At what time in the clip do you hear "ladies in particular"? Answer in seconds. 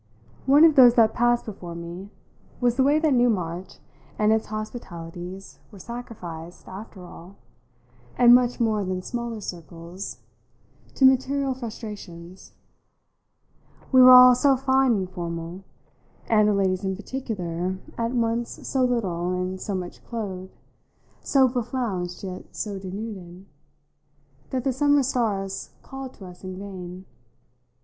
16.55-17.77